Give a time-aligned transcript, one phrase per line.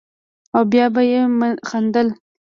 [0.55, 1.21] او بيا به يې
[1.69, 2.07] خندل.